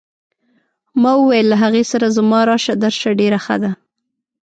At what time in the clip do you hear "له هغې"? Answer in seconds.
1.51-1.83